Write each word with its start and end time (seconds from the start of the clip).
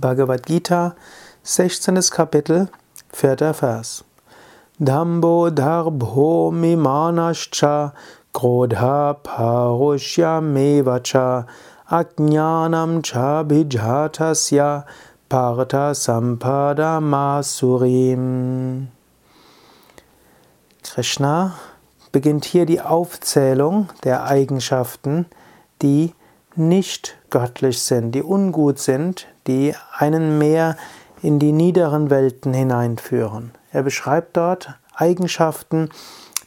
Bhagavad 0.00 0.46
Gita, 0.46 0.94
16. 1.42 1.96
Kapitel, 2.12 2.68
4. 3.12 3.52
Vers. 3.52 4.04
Dhambo 4.80 5.50
darbho 5.50 6.52
mimanascha 6.52 7.92
krodha 8.32 9.16
parushya 9.24 10.40
mevacha 10.40 11.48
ajnanam 11.90 13.02
cha 13.02 13.42
bhijatasya 13.42 14.84
partha 15.28 15.94
sampada 15.94 17.00
masurim. 17.00 18.86
Krishna 20.84 21.54
beginnt 22.12 22.44
hier 22.44 22.66
die 22.66 22.80
Aufzählung 22.80 23.88
der 24.04 24.24
Eigenschaften, 24.24 25.26
die 25.82 26.14
nicht 26.54 27.17
göttlich 27.30 27.82
sind, 27.82 28.12
die 28.12 28.22
ungut 28.22 28.78
sind, 28.78 29.26
die 29.46 29.74
einen 29.96 30.38
mehr 30.38 30.76
in 31.22 31.38
die 31.38 31.52
niederen 31.52 32.10
Welten 32.10 32.54
hineinführen. 32.54 33.52
Er 33.72 33.82
beschreibt 33.82 34.36
dort 34.36 34.74
Eigenschaften, 34.94 35.90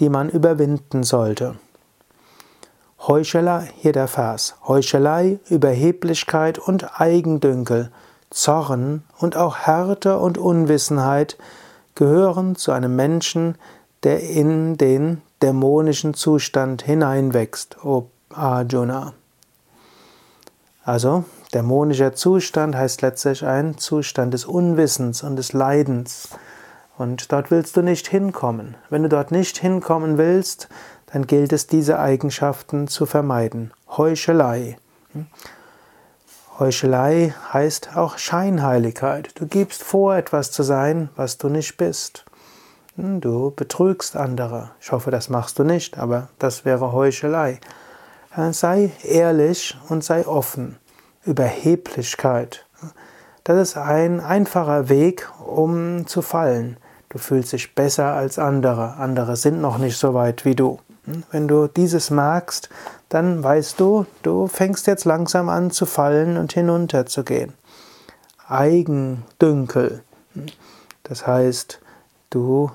die 0.00 0.08
man 0.08 0.28
überwinden 0.28 1.02
sollte. 1.02 1.56
Heuchelei, 3.06 3.70
hier 3.76 3.92
der 3.92 4.08
Vers, 4.08 4.56
Heuchelei, 4.66 5.38
Überheblichkeit 5.48 6.58
und 6.58 7.00
Eigendünkel, 7.00 7.90
Zorn 8.30 9.04
und 9.18 9.36
auch 9.36 9.58
Härte 9.58 10.18
und 10.18 10.38
Unwissenheit 10.38 11.36
gehören 11.94 12.56
zu 12.56 12.72
einem 12.72 12.96
Menschen, 12.96 13.56
der 14.02 14.22
in 14.22 14.76
den 14.76 15.22
dämonischen 15.42 16.14
Zustand 16.14 16.82
hineinwächst, 16.82 17.84
o 17.84 18.08
Arjuna. 18.30 19.12
Also, 20.86 21.24
dämonischer 21.52 22.14
Zustand 22.14 22.76
heißt 22.76 23.02
letztlich 23.02 23.44
ein 23.44 23.76
Zustand 23.76 24.32
des 24.32 24.44
Unwissens 24.44 25.24
und 25.24 25.34
des 25.34 25.52
Leidens. 25.52 26.28
Und 26.96 27.32
dort 27.32 27.50
willst 27.50 27.76
du 27.76 27.82
nicht 27.82 28.06
hinkommen. 28.06 28.76
Wenn 28.88 29.02
du 29.02 29.08
dort 29.08 29.32
nicht 29.32 29.58
hinkommen 29.58 30.16
willst, 30.16 30.68
dann 31.06 31.26
gilt 31.26 31.52
es, 31.52 31.66
diese 31.66 31.98
Eigenschaften 31.98 32.86
zu 32.86 33.04
vermeiden. 33.04 33.72
Heuchelei. 33.96 34.78
Heuchelei 36.60 37.34
heißt 37.52 37.96
auch 37.96 38.16
Scheinheiligkeit. 38.16 39.30
Du 39.34 39.46
gibst 39.46 39.82
vor, 39.82 40.14
etwas 40.14 40.52
zu 40.52 40.62
sein, 40.62 41.08
was 41.16 41.36
du 41.36 41.48
nicht 41.48 41.76
bist. 41.78 42.24
Du 42.96 43.50
betrügst 43.50 44.16
andere. 44.16 44.70
Ich 44.80 44.92
hoffe, 44.92 45.10
das 45.10 45.30
machst 45.30 45.58
du 45.58 45.64
nicht, 45.64 45.98
aber 45.98 46.28
das 46.38 46.64
wäre 46.64 46.92
Heuchelei. 46.92 47.58
Sei 48.50 48.92
ehrlich 49.02 49.78
und 49.88 50.04
sei 50.04 50.26
offen. 50.26 50.76
Überheblichkeit. 51.24 52.66
Das 53.44 53.70
ist 53.70 53.76
ein 53.78 54.20
einfacher 54.20 54.90
Weg, 54.90 55.30
um 55.46 56.06
zu 56.06 56.20
fallen. 56.20 56.76
Du 57.08 57.16
fühlst 57.16 57.52
dich 57.52 57.74
besser 57.74 58.12
als 58.12 58.38
andere. 58.38 58.96
Andere 58.98 59.36
sind 59.36 59.62
noch 59.62 59.78
nicht 59.78 59.96
so 59.96 60.12
weit 60.12 60.44
wie 60.44 60.54
du. 60.54 60.80
Wenn 61.30 61.48
du 61.48 61.66
dieses 61.66 62.10
magst, 62.10 62.68
dann 63.08 63.42
weißt 63.42 63.80
du, 63.80 64.04
du 64.22 64.48
fängst 64.48 64.86
jetzt 64.86 65.06
langsam 65.06 65.48
an 65.48 65.70
zu 65.70 65.86
fallen 65.86 66.36
und 66.36 66.52
hinunterzugehen. 66.52 67.54
Eigendünkel. 68.48 70.02
Das 71.04 71.26
heißt, 71.26 71.80
du 72.28 72.70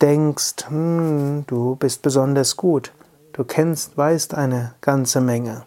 denkst, 0.00 0.68
hm, 0.68 1.44
du 1.48 1.74
bist 1.74 2.02
besonders 2.02 2.56
gut. 2.56 2.92
Du 3.32 3.44
kennst, 3.44 3.96
weißt 3.96 4.34
eine 4.34 4.74
ganze 4.80 5.20
Menge. 5.20 5.64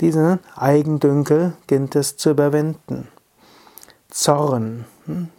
Diese 0.00 0.38
Eigendünkel 0.54 1.54
gilt 1.66 1.96
es 1.96 2.16
zu 2.16 2.30
überwinden. 2.30 3.08
Zorn. 4.10 4.84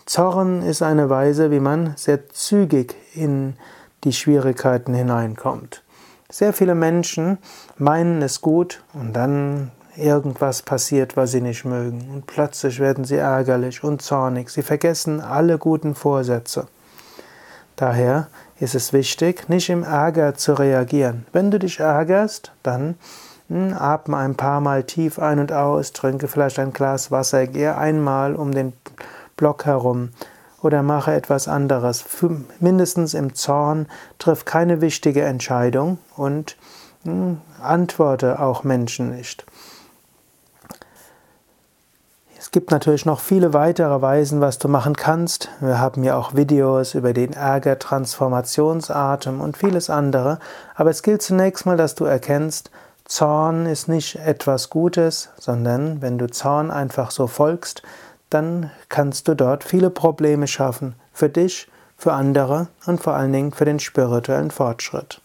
Zorn 0.06 0.62
ist 0.62 0.82
eine 0.82 1.10
Weise, 1.10 1.52
wie 1.52 1.60
man 1.60 1.94
sehr 1.96 2.30
zügig 2.30 2.96
in 3.14 3.56
die 4.04 4.14
Schwierigkeiten 4.14 4.94
hineinkommt. 4.94 5.84
Sehr 6.30 6.54
viele 6.54 6.76
Menschen 6.76 7.38
meinen 7.78 8.22
es 8.22 8.42
gut 8.42 8.84
und 8.94 9.14
dann 9.14 9.72
irgendwas 9.96 10.62
passiert, 10.62 11.18
was 11.18 11.32
sie 11.32 11.42
nicht 11.42 11.66
mögen. 11.66 12.10
Und 12.14 12.28
plötzlich 12.28 12.80
werden 12.80 13.06
sie 13.06 13.16
ärgerlich 13.16 13.84
und 13.84 14.02
zornig. 14.02 14.50
Sie 14.50 14.62
vergessen 14.62 15.22
alle 15.22 15.58
guten 15.58 15.96
Vorsätze. 15.96 16.68
Daher 17.78 18.28
ist 18.60 18.74
es 18.74 18.92
wichtig, 18.92 19.50
nicht 19.50 19.70
im 19.70 19.84
Ärger 19.84 20.34
zu 20.34 20.54
reagieren. 20.54 21.28
Wenn 21.32 21.52
du 21.52 21.60
dich 21.60 21.80
ärgerst, 21.80 22.52
dann 22.64 22.96
hm, 23.50 23.76
atme 23.78 24.18
ein 24.18 24.36
paar 24.36 24.62
Mal 24.62 24.84
tief 24.84 25.20
ein 25.20 25.40
und 25.40 25.52
aus, 25.52 25.94
trinke 25.94 26.28
vielleicht 26.28 26.58
ein 26.58 26.74
Glas 26.74 27.12
Wasser, 27.12 27.46
gehe 27.46 27.78
einmal 27.78 28.36
um 28.36 28.52
den 28.52 28.74
Block 29.38 29.66
herum 29.66 30.10
oder 30.64 30.82
mache 30.82 31.14
etwas 31.14 31.48
anderes. 31.48 32.04
Mindestens 32.60 33.14
im 33.14 33.36
Zorn 33.36 33.86
triff 34.18 34.44
keine 34.44 34.82
wichtige 34.82 35.22
Entscheidung 35.22 36.00
und 36.16 36.58
hm, 37.04 37.40
antworte 37.62 38.40
auch 38.40 38.64
Menschen 38.64 39.16
nicht. 39.16 39.46
Es 42.40 42.52
gibt 42.52 42.70
natürlich 42.70 43.06
noch 43.06 43.20
viele 43.20 43.54
weitere 43.54 44.02
Weisen, 44.02 44.42
was 44.42 44.60
du 44.60 44.68
machen 44.68 44.96
kannst. 44.96 45.50
Wir 45.60 45.80
haben 45.80 46.04
ja 46.04 46.16
auch 46.16 46.36
Videos 46.36 46.94
über 46.94 47.12
den 47.14 47.34
Ärger, 47.34 47.80
Transformationsatem 47.80 49.42
und 49.42 49.58
vieles 49.58 49.90
andere. 49.90 50.40
Aber 50.76 50.92
es 50.92 51.02
gilt 51.02 51.24
zunächst 51.24 51.66
mal, 51.66 51.78
dass 51.78 51.96
du 51.96 52.06
erkennst, 52.06 52.70
Zorn 53.06 53.66
ist 53.66 53.88
nicht 53.88 54.18
etwas 54.18 54.70
Gutes, 54.70 55.30
sondern 55.40 56.02
wenn 56.02 56.18
du 56.18 56.28
Zorn 56.28 56.70
einfach 56.70 57.10
so 57.10 57.26
folgst, 57.26 57.82
dann 58.30 58.70
kannst 58.90 59.28
du 59.28 59.36
dort 59.36 59.64
viele 59.64 59.90
Probleme 59.90 60.46
schaffen. 60.46 60.96
Für 61.14 61.30
dich, 61.30 61.68
für 61.98 62.14
andere 62.14 62.68
und 62.86 63.02
vor 63.02 63.14
allen 63.14 63.34
Dingen 63.34 63.52
für 63.52 63.66
den 63.66 63.80
spirituellen 63.80 64.52
Fortschritt. 64.52 65.22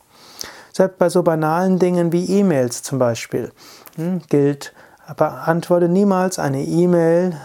Selbst 0.72 0.98
bei 0.98 1.10
so 1.10 1.22
banalen 1.22 1.78
Dingen 1.78 2.12
wie 2.12 2.24
E-Mails 2.24 2.82
zum 2.82 2.98
Beispiel 2.98 3.52
hm, 3.96 4.22
gilt, 4.28 4.72
Beantworte 5.16 5.88
niemals 5.88 6.38
eine 6.38 6.62
E-Mail, 6.62 7.36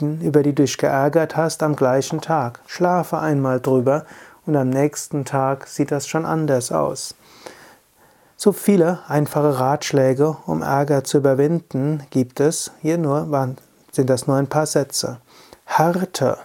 über 0.00 0.42
die 0.42 0.54
du 0.54 0.62
dich 0.62 0.78
geärgert 0.78 1.36
hast, 1.36 1.62
am 1.62 1.76
gleichen 1.76 2.20
Tag. 2.20 2.60
Schlafe 2.66 3.18
einmal 3.18 3.60
drüber 3.60 4.06
und 4.46 4.56
am 4.56 4.70
nächsten 4.70 5.24
Tag 5.24 5.66
sieht 5.68 5.90
das 5.90 6.08
schon 6.08 6.24
anders 6.24 6.72
aus. 6.72 7.14
So 8.36 8.52
viele 8.52 9.00
einfache 9.06 9.58
Ratschläge, 9.58 10.36
um 10.46 10.62
Ärger 10.62 11.04
zu 11.04 11.18
überwinden, 11.18 12.02
gibt 12.10 12.40
es. 12.40 12.72
Hier 12.80 12.98
nur 12.98 13.54
sind 13.92 14.10
das 14.10 14.26
nur 14.26 14.36
ein 14.36 14.48
paar 14.48 14.66
Sätze. 14.66 15.18
Härte 15.64 16.38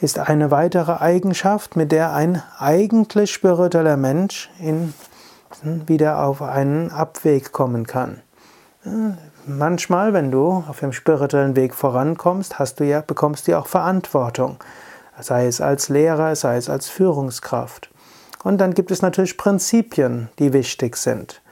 ist 0.00 0.18
eine 0.18 0.50
weitere 0.50 1.00
Eigenschaft, 1.00 1.76
mit 1.76 1.92
der 1.92 2.12
ein 2.12 2.42
eigentlich 2.58 3.32
spiritueller 3.32 3.96
Mensch 3.96 4.50
in, 4.58 4.94
wieder 5.62 6.24
auf 6.24 6.42
einen 6.42 6.90
Abweg 6.90 7.52
kommen 7.52 7.86
kann. 7.86 8.20
Manchmal, 9.46 10.12
wenn 10.12 10.30
du 10.30 10.64
auf 10.68 10.80
dem 10.80 10.92
spirituellen 10.92 11.56
Weg 11.56 11.74
vorankommst, 11.74 12.58
hast 12.58 12.80
du 12.80 12.84
ja, 12.84 13.00
bekommst 13.00 13.46
du 13.46 13.52
ja 13.52 13.60
auch 13.60 13.66
Verantwortung. 13.66 14.58
Sei 15.20 15.46
es 15.46 15.60
als 15.60 15.88
Lehrer, 15.88 16.34
sei 16.36 16.56
es 16.56 16.68
als 16.68 16.88
Führungskraft. 16.88 17.90
Und 18.42 18.58
dann 18.58 18.74
gibt 18.74 18.90
es 18.90 19.02
natürlich 19.02 19.36
Prinzipien, 19.36 20.28
die 20.38 20.52
wichtig 20.52 20.96
sind. 20.96 21.42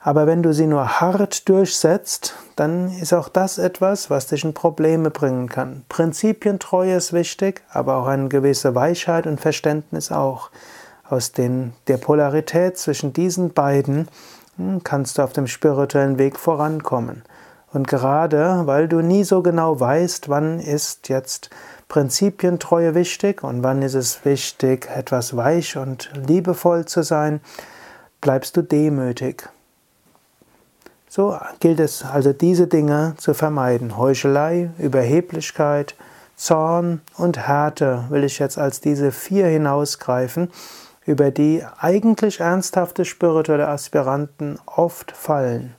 Aber 0.00 0.26
wenn 0.26 0.42
du 0.44 0.54
sie 0.54 0.66
nur 0.66 1.00
hart 1.00 1.48
durchsetzt, 1.48 2.34
dann 2.54 2.90
ist 2.98 3.12
auch 3.12 3.28
das 3.28 3.58
etwas, 3.58 4.10
was 4.10 4.28
dich 4.28 4.44
in 4.44 4.54
Probleme 4.54 5.10
bringen 5.10 5.48
kann. 5.48 5.84
Prinzipientreue 5.88 6.94
ist 6.94 7.12
wichtig, 7.12 7.62
aber 7.70 7.96
auch 7.96 8.06
eine 8.06 8.28
gewisse 8.28 8.74
Weichheit 8.74 9.26
und 9.26 9.40
Verständnis 9.40 10.12
auch. 10.12 10.50
Aus 11.08 11.32
den, 11.32 11.72
der 11.88 11.96
Polarität 11.96 12.78
zwischen 12.78 13.12
diesen 13.12 13.54
beiden 13.54 14.08
kannst 14.84 15.18
du 15.18 15.22
auf 15.22 15.32
dem 15.32 15.46
spirituellen 15.46 16.18
Weg 16.18 16.38
vorankommen. 16.38 17.22
Und 17.72 17.86
gerade 17.86 18.62
weil 18.64 18.88
du 18.88 19.00
nie 19.00 19.24
so 19.24 19.42
genau 19.42 19.78
weißt, 19.78 20.28
wann 20.28 20.58
ist 20.60 21.08
jetzt 21.08 21.50
Prinzipientreue 21.88 22.94
wichtig 22.94 23.42
und 23.42 23.62
wann 23.62 23.82
ist 23.82 23.94
es 23.94 24.24
wichtig, 24.24 24.88
etwas 24.94 25.36
weich 25.36 25.76
und 25.76 26.10
liebevoll 26.26 26.84
zu 26.84 27.02
sein, 27.02 27.40
bleibst 28.20 28.56
du 28.56 28.62
demütig. 28.62 29.48
So 31.08 31.38
gilt 31.60 31.80
es 31.80 32.04
also 32.04 32.32
diese 32.34 32.66
Dinge 32.66 33.14
zu 33.16 33.32
vermeiden. 33.32 33.96
Heuchelei, 33.96 34.70
Überheblichkeit, 34.78 35.94
Zorn 36.36 37.00
und 37.16 37.38
Härte 37.38 38.04
will 38.10 38.24
ich 38.24 38.38
jetzt 38.38 38.58
als 38.58 38.80
diese 38.80 39.10
vier 39.10 39.46
hinausgreifen, 39.46 40.50
über 41.08 41.30
die 41.30 41.64
eigentlich 41.78 42.40
ernsthafte 42.40 43.06
spirituelle 43.06 43.66
Aspiranten 43.66 44.58
oft 44.66 45.10
fallen. 45.10 45.74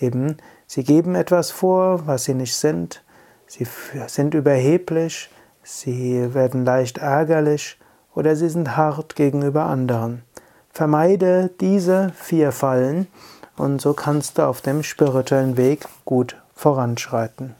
Eben, 0.00 0.36
sie 0.66 0.82
geben 0.82 1.14
etwas 1.14 1.52
vor, 1.52 2.08
was 2.08 2.24
sie 2.24 2.34
nicht 2.34 2.56
sind, 2.56 3.04
sie 3.46 3.68
sind 4.08 4.34
überheblich, 4.34 5.30
sie 5.62 6.34
werden 6.34 6.64
leicht 6.64 6.98
ärgerlich 6.98 7.78
oder 8.16 8.34
sie 8.34 8.48
sind 8.48 8.76
hart 8.76 9.14
gegenüber 9.14 9.66
anderen. 9.66 10.22
Vermeide 10.70 11.50
diese 11.60 12.10
vier 12.16 12.50
Fallen 12.50 13.06
und 13.56 13.80
so 13.80 13.94
kannst 13.94 14.38
du 14.38 14.42
auf 14.42 14.60
dem 14.60 14.82
spirituellen 14.82 15.56
Weg 15.56 15.86
gut 16.04 16.36
voranschreiten. 16.52 17.54